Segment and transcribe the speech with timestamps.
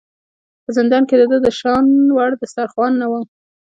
[0.63, 3.13] په زندان کې د ده د شان وړ دسترخوان نه و.